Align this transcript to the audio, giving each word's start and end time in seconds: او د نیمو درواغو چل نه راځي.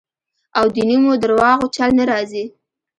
او 0.59 0.65
د 0.75 0.77
نیمو 0.89 1.13
درواغو 1.23 1.71
چل 1.75 1.89
نه 1.99 2.03
راځي. 2.11 2.45